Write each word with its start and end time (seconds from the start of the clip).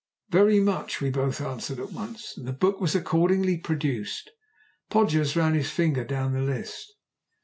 "Very 0.29 0.59
much," 0.59 0.99
we 0.99 1.11
both 1.11 1.39
answered 1.41 1.77
at 1.77 1.91
once, 1.91 2.35
and 2.35 2.47
the 2.47 2.53
book 2.53 2.81
was 2.81 2.95
accordingly 2.95 3.59
produced. 3.59 4.31
Podgers 4.89 5.35
ran 5.35 5.53
his 5.53 5.69
finger 5.69 6.03
down 6.03 6.33
the 6.33 6.41
list. 6.41 6.95